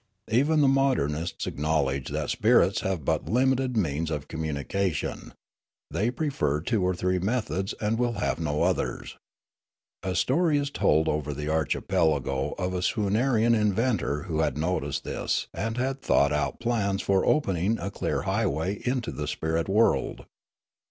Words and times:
Even 0.31 0.61
the 0.61 0.67
modernists 0.67 1.45
acknowledge 1.45 2.09
that 2.09 2.31
spirits 2.31 2.79
have 2.81 3.05
but 3.05 3.29
limited 3.29 3.77
means 3.77 4.09
of 4.09 4.27
communication; 4.27 5.31
they 5.91 6.09
prefer 6.09 6.59
two 6.59 6.81
or 6.81 6.95
three 6.95 7.19
methods 7.19 7.73
and 7.79 7.99
will 7.99 8.13
have 8.13 8.39
no 8.39 8.63
others. 8.63 9.17
A 10.01 10.15
story 10.15 10.57
is 10.57 10.71
told 10.71 11.07
over 11.07 11.35
the 11.35 11.49
archipelago 11.49 12.55
of 12.57 12.73
a 12.73 12.81
Swoonarian 12.81 13.53
inventor 13.53 14.25
w^ho 14.27 14.43
had 14.43 14.57
noticed 14.57 15.03
this 15.03 15.45
and 15.53 15.77
had 15.77 16.01
thought 16.01 16.33
out 16.33 16.59
plans 16.59 17.03
for 17.03 17.23
opening 17.23 17.77
a 17.77 17.91
clear 17.91 18.23
highway 18.23 18.81
into 18.83 19.11
the 19.11 19.27
spirit 19.27 19.69
world. 19.69 20.25